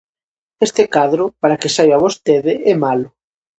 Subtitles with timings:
[0.67, 3.07] Este cadro, para que saiba vostede, é malo.